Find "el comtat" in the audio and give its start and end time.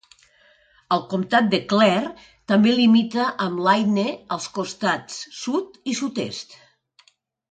0.95-1.49